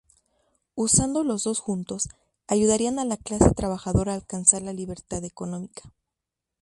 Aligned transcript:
Usando 0.73 1.23
los 1.23 1.43
dos 1.43 1.59
juntos, 1.59 2.09
ayudarían 2.47 2.97
a 2.97 3.05
la 3.05 3.17
clase 3.17 3.51
trabajadora 3.53 4.13
a 4.13 4.15
alcanzar 4.15 4.63
la 4.63 4.73
libertad 4.73 5.23
económica. 5.23 5.93